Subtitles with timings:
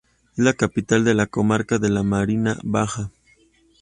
[0.35, 3.11] Es la capital de la comarca de la Marina Baja.